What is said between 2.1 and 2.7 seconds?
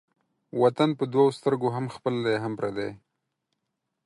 دى هم